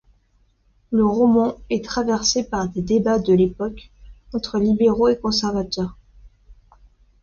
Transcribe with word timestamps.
Le 0.89 1.05
roman 1.05 1.57
est 1.69 1.85
traversé 1.85 2.43
par 2.43 2.67
les 2.73 2.81
débats 2.81 3.19
de 3.19 3.33
l'époque, 3.35 3.91
entre 4.33 4.57
libéraux 4.57 5.09
et 5.09 5.19
conservateurs. 5.19 5.95